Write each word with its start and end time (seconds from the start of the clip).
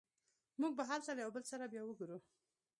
موږ 0.59 0.71
به 0.77 0.83
هلته 0.89 1.11
له 1.15 1.21
یو 1.25 1.31
بل 1.35 1.43
سره 1.51 1.65
بیا 1.71 1.83
وګورو 1.85 2.17